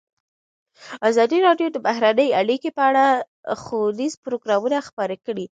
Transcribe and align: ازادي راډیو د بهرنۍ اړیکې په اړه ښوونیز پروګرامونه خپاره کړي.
ازادي 1.09 1.37
راډیو 1.47 1.67
د 1.71 1.77
بهرنۍ 1.87 2.29
اړیکې 2.41 2.69
په 2.77 2.83
اړه 2.89 3.05
ښوونیز 3.63 4.13
پروګرامونه 4.23 4.77
خپاره 4.87 5.15
کړي. 5.25 5.45